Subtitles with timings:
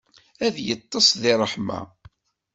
[0.45, 1.79] Ad yeṭṭes deg ṛṛeḥma.